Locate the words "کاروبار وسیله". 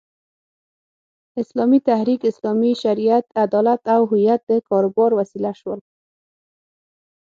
4.69-5.51